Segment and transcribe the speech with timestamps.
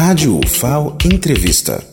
[0.00, 1.84] Rádio UFAO Entrevista.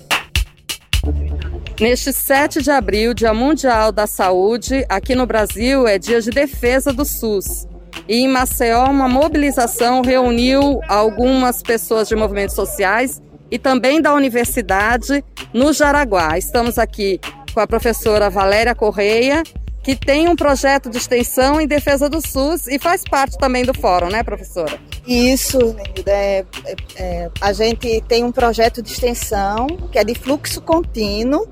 [1.82, 6.94] Neste 7 de abril, Dia Mundial da Saúde, aqui no Brasil é dia de defesa
[6.94, 7.68] do SUS.
[8.08, 15.26] E em Maceió, uma mobilização reuniu algumas pessoas de movimentos sociais e também da universidade
[15.52, 16.38] no Jaraguá.
[16.38, 17.20] Estamos aqui
[17.56, 19.42] com a professora Valéria Correia,
[19.86, 23.72] que tem um projeto de extensão em defesa do SUS e faz parte também do
[23.72, 24.80] fórum, né, professora?
[25.06, 25.60] Isso,
[26.08, 31.48] é, é, é, a gente tem um projeto de extensão que é de fluxo contínuo.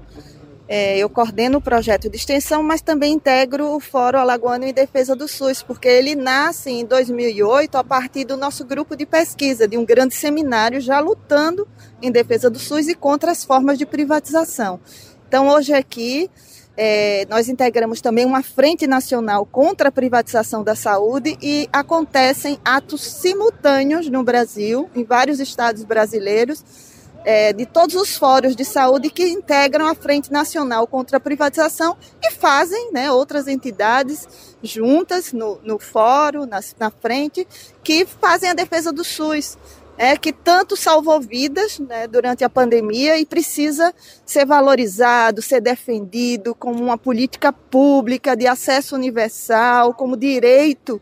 [0.67, 5.15] É, eu coordeno o projeto de extensão, mas também integro o Fórum Alagoano em Defesa
[5.15, 9.77] do SUS, porque ele nasce em 2008 a partir do nosso grupo de pesquisa, de
[9.77, 11.67] um grande seminário já lutando
[12.01, 14.79] em defesa do SUS e contra as formas de privatização.
[15.27, 16.31] Então, hoje aqui,
[16.75, 23.01] é, nós integramos também uma frente nacional contra a privatização da saúde e acontecem atos
[23.01, 26.63] simultâneos no Brasil, em vários estados brasileiros,
[27.25, 31.95] é, de todos os fóruns de saúde que integram a Frente Nacional contra a Privatização
[32.21, 34.27] e fazem né, outras entidades
[34.61, 37.47] juntas no, no fórum, na, na frente,
[37.83, 39.57] que fazem a defesa do SUS
[39.97, 43.93] é, que tanto salvou vidas né, durante a pandemia e precisa
[44.25, 51.01] ser valorizado, ser defendido como uma política pública de acesso universal, como direito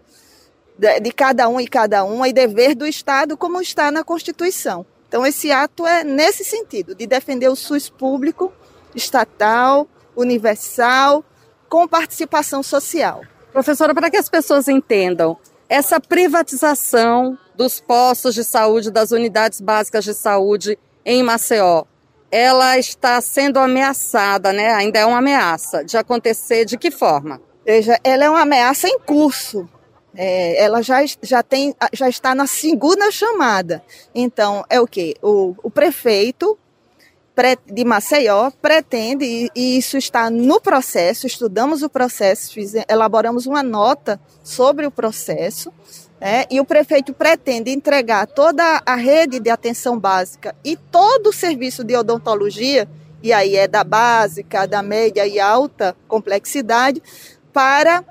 [0.77, 4.85] de, de cada um e cada uma e dever do Estado, como está na Constituição.
[5.07, 8.51] Então, esse ato é nesse sentido, de defender o SUS público,
[8.95, 11.23] estatal, universal,
[11.69, 13.21] com participação social.
[13.51, 15.37] Professora, para que as pessoas entendam,
[15.71, 21.85] essa privatização dos postos de saúde, das unidades básicas de saúde em Maceió,
[22.29, 24.73] ela está sendo ameaçada, né?
[24.73, 27.41] Ainda é uma ameaça de acontecer de que forma?
[27.65, 29.65] Veja, ela é uma ameaça em curso.
[30.13, 33.81] É, ela já, já, tem, já está na segunda chamada.
[34.13, 35.15] Então, é o que?
[35.21, 36.59] O, o prefeito
[37.65, 44.85] de Maceió pretende, e isso está no processo, estudamos o processo, elaboramos uma nota sobre
[44.85, 45.71] o processo,
[46.19, 51.33] né, e o prefeito pretende entregar toda a rede de atenção básica e todo o
[51.33, 52.87] serviço de odontologia,
[53.23, 57.01] e aí é da básica, da média e alta complexidade,
[57.53, 58.03] para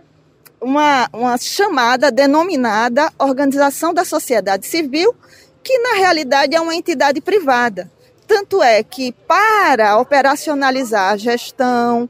[0.61, 5.15] uma, uma chamada denominada Organização da Sociedade Civil,
[5.63, 7.91] que na realidade é uma entidade privada.
[8.31, 12.09] Tanto é que, para operacionalizar a gestão,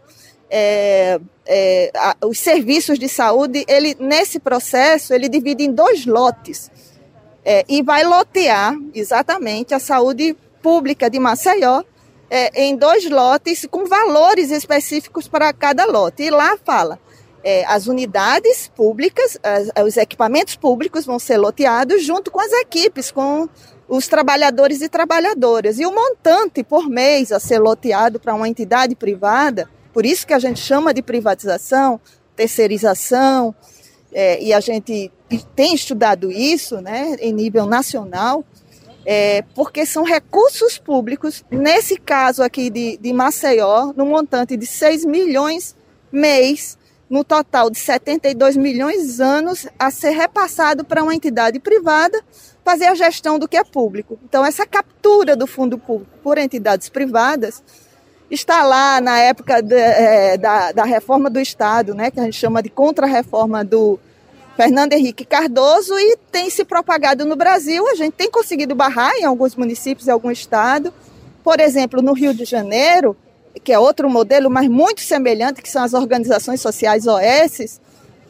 [0.50, 6.70] é, é, a, os serviços de saúde, ele nesse processo ele divide em dois lotes
[7.42, 11.84] é, e vai lotear exatamente a saúde pública de Maceió
[12.28, 16.25] é, em dois lotes com valores específicos para cada lote.
[16.25, 16.98] E lá fala
[17.42, 23.10] é, as unidades públicas, as, os equipamentos públicos vão ser loteados junto com as equipes,
[23.10, 23.48] com
[23.91, 25.81] os trabalhadores e trabalhadoras.
[25.81, 30.33] E o montante por mês a ser loteado para uma entidade privada, por isso que
[30.33, 32.00] a gente chama de privatização,
[32.37, 33.53] terceirização,
[34.12, 35.11] é, e a gente
[35.56, 38.45] tem estudado isso né, em nível nacional,
[39.05, 45.05] é, porque são recursos públicos, nesse caso aqui de, de Maceió, no montante de 6
[45.05, 45.75] milhões
[46.12, 52.23] mês, no total de 72 milhões anos, a ser repassado para uma entidade privada
[52.70, 54.16] fazer a gestão do que é público.
[54.25, 57.62] Então, essa captura do fundo público por entidades privadas
[58.31, 62.36] está lá na época de, é, da, da reforma do Estado, né, que a gente
[62.36, 63.98] chama de contra-reforma do
[64.56, 67.88] Fernando Henrique Cardoso, e tem se propagado no Brasil.
[67.88, 70.94] A gente tem conseguido barrar em alguns municípios e algum estado.
[71.42, 73.16] Por exemplo, no Rio de Janeiro,
[73.64, 77.81] que é outro modelo, mas muito semelhante, que são as organizações sociais OS,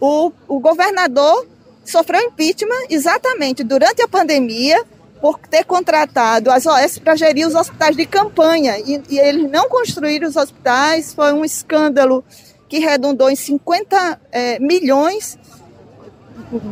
[0.00, 1.46] o, o governador
[1.90, 4.82] sofreu impeachment exatamente durante a pandemia
[5.20, 8.78] por ter contratado as OS para gerir os hospitais de campanha.
[8.78, 12.24] E, e, eles não construíram os hospitais, foi um escândalo
[12.68, 15.38] que redundou em 50 é, milhões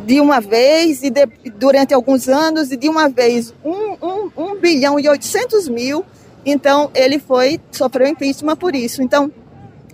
[0.05, 1.25] de uma vez, e de,
[1.55, 6.03] durante alguns anos, e de uma vez 1 um, um, um bilhão e 800 mil.
[6.45, 9.03] Então, ele foi, sofreu impeachment por isso.
[9.03, 9.31] Então,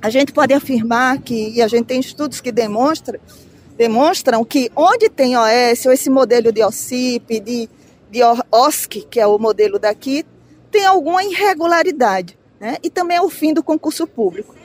[0.02, 3.20] a gente pode afirmar que, e a gente tem estudos que demonstram,
[3.78, 7.70] demonstram que onde tem OS, ou esse modelo de OCIP, de,
[8.10, 10.26] de OSC, que é o modelo daqui,
[10.72, 12.38] tem alguma irregularidade.
[12.60, 12.78] Né?
[12.84, 14.56] E também é o fim do concurso público.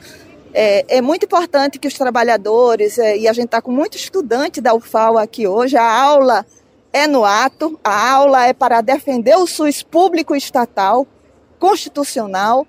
[0.53, 4.59] É, é muito importante que os trabalhadores, é, e a gente está com muito estudante
[4.59, 6.45] da UFAO aqui hoje, a aula
[6.91, 11.07] é no ato, a aula é para defender o SUS público estatal,
[11.57, 12.67] constitucional,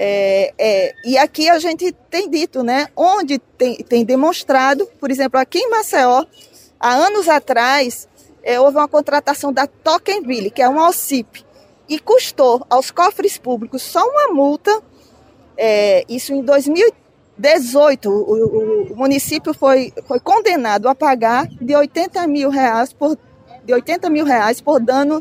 [0.00, 5.40] é, é, e aqui a gente tem dito, né, onde tem, tem demonstrado, por exemplo,
[5.40, 6.24] aqui em Maceió,
[6.78, 8.06] há anos atrás,
[8.44, 11.44] é, houve uma contratação da Tocqueville, que é uma OCIP,
[11.88, 14.80] e custou aos cofres públicos só uma multa,
[15.56, 22.24] é, isso em 2018, o, o, o, município foi, foi condenado a pagar de 80
[22.28, 23.18] mil reais por,
[23.64, 25.20] de 80 mil reais por dano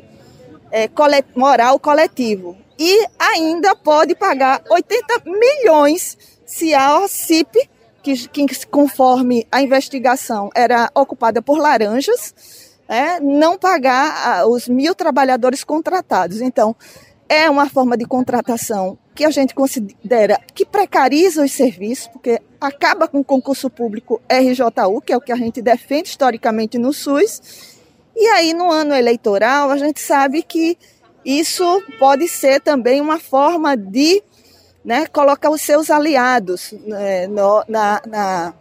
[0.69, 2.55] é, colet, moral coletivo.
[2.79, 7.69] E ainda pode pagar 80 milhões se a OCIP,
[8.03, 12.33] que, que conforme a investigação era ocupada por laranjas,
[12.87, 16.39] é, não pagar os mil trabalhadores contratados.
[16.39, 16.75] Então,
[17.27, 23.07] é uma forma de contratação que a gente considera que precariza os serviços, porque acaba
[23.07, 27.75] com o concurso público RJU, que é o que a gente defende historicamente no SUS.
[28.15, 30.77] E aí, no ano eleitoral, a gente sabe que
[31.27, 34.23] isso pode ser também uma forma de
[34.83, 38.53] né, colocar os seus aliados né, no, na, na,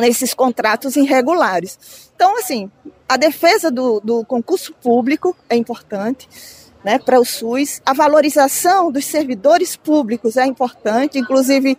[0.00, 2.10] nesses contratos irregulares.
[2.14, 2.70] Então, assim,
[3.08, 6.28] a defesa do, do concurso público é importante
[6.84, 11.76] né, para o SUS, a valorização dos servidores públicos é importante, inclusive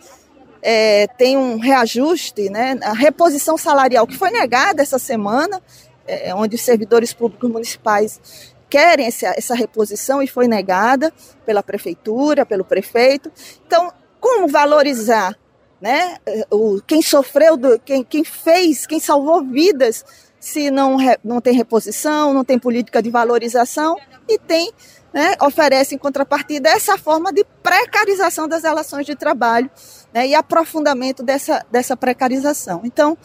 [0.61, 5.61] é, tem um reajuste, né, a reposição salarial que foi negada essa semana,
[6.05, 11.13] é, onde os servidores públicos municipais querem essa, essa reposição e foi negada
[11.45, 13.29] pela prefeitura, pelo prefeito.
[13.67, 15.37] Então, como valorizar
[15.81, 16.17] né,
[16.49, 20.05] o, quem sofreu, do, quem, quem fez, quem salvou vidas
[20.39, 23.95] se não, não tem reposição, não tem política de valorização
[24.27, 24.71] e tem,
[25.13, 29.69] né, oferece em contrapartida essa forma de precarização das relações de trabalho
[30.13, 32.81] né, e aprofundamento dessa, dessa precarização.
[32.83, 33.17] Então,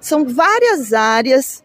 [0.00, 1.62] são várias áreas,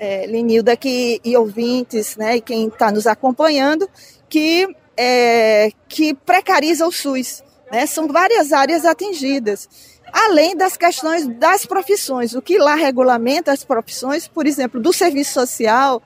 [0.00, 3.88] é, Linilda que, e ouvintes, né, e quem está nos acompanhando,
[4.28, 4.66] que,
[4.96, 7.44] é, que precariza o SUS.
[7.70, 9.68] Né, são várias áreas atingidas
[10.12, 12.34] além das questões das profissões.
[12.34, 16.02] O que lá regulamenta as profissões, por exemplo, do serviço social,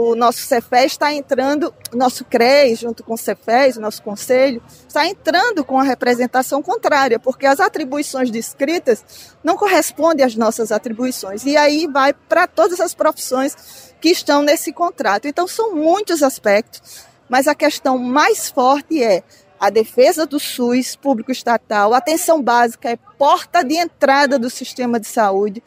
[0.00, 5.64] o nosso Cefes está entrando, nosso CRES, junto com o Cefes, nosso conselho, está entrando
[5.64, 9.04] com a representação contrária, porque as atribuições descritas
[9.42, 11.44] não correspondem às nossas atribuições.
[11.44, 15.26] E aí vai para todas as profissões que estão nesse contrato.
[15.26, 19.24] Então, são muitos aspectos, mas a questão mais forte é
[19.58, 25.08] a defesa do SUS público estatal, atenção básica é porta de entrada do sistema de
[25.08, 25.60] saúde.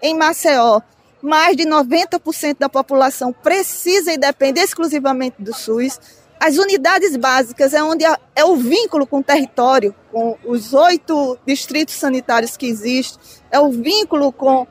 [0.00, 0.80] Em Maceió,
[1.22, 5.98] mais de 90% da população precisa e depende exclusivamente do SUS.
[6.40, 8.04] As unidades básicas é onde
[8.34, 13.70] é o vínculo com o território, com os oito distritos sanitários que existem, é o
[13.70, 14.66] vínculo com,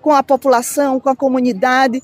[0.00, 2.00] com a população, com a comunidade.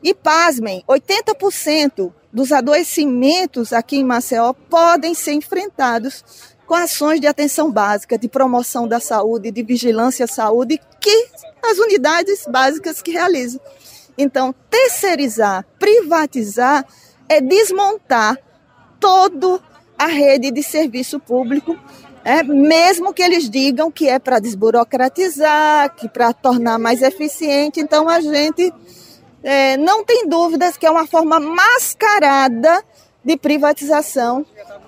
[0.00, 6.24] E pasmem, 80% dos adoecimentos aqui em Maceió podem ser enfrentados
[6.66, 11.28] com ações de atenção básica, de promoção da saúde, de vigilância à saúde, que
[11.62, 13.60] as unidades básicas que realizam.
[14.16, 16.86] Então, terceirizar, privatizar,
[17.28, 18.38] é desmontar
[19.00, 19.60] toda
[19.98, 21.78] a rede de serviço público,
[22.24, 27.80] é, mesmo que eles digam que é para desburocratizar, que para tornar mais eficiente.
[27.80, 28.72] Então, a gente
[29.42, 32.84] é, não tem dúvidas que é uma forma mascarada
[33.24, 34.44] de privatização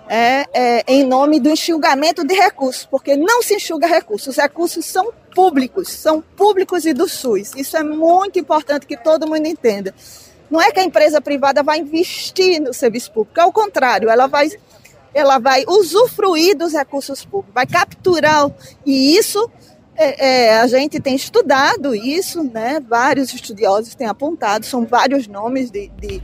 [0.08, 4.84] é, é, em nome do enxugamento de recursos, porque não se enxuga recursos, os recursos
[4.84, 7.52] são públicos, são públicos e do SUS.
[7.56, 9.94] Isso é muito importante que todo mundo entenda.
[10.50, 14.26] Não é que a empresa privada vai investir no serviço público, é o contrário, ela
[14.26, 14.50] vai,
[15.14, 18.50] ela vai usufruir dos recursos públicos, vai capturar,
[18.84, 19.50] e isso
[19.96, 22.80] é, é, a gente tem estudado isso, né?
[22.80, 26.20] Vários estudiosos têm apontado, são vários nomes de, de,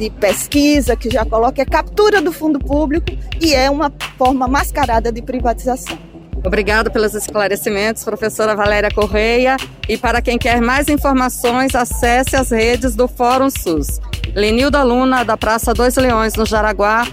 [0.00, 3.06] de pesquisa que já coloca é captura do fundo público
[3.38, 5.98] e é uma forma mascarada de privatização.
[6.42, 9.58] Obrigada pelos esclarecimentos, professora Valéria Correia.
[9.86, 14.00] E para quem quer mais informações, acesse as redes do Fórum SUS.
[14.34, 17.06] Lenilda Luna, da Praça Dois Leões, no Jaraguá,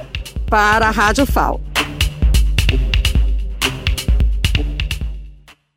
[0.49, 1.59] para a Rádio FAO.